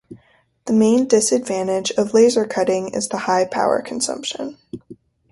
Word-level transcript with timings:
The 0.65 0.73
main 0.73 1.07
disadvantage 1.07 1.91
of 1.91 2.15
laser 2.15 2.43
cutting 2.47 2.91
is 2.95 3.09
the 3.09 3.19
high 3.19 3.45
power 3.45 3.83
consumption. 3.83 4.57